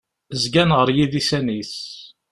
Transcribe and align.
Zgan 0.41 0.71
ɣer 0.77 0.87
yidisan-is. 0.95 1.73